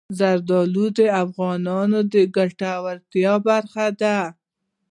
زردالو 0.19 0.85
د 0.97 0.99
افغانانو 1.23 1.99
د 2.13 2.15
ګټورتیا 2.35 3.33
برخه 3.47 3.85
ده. 4.01 4.17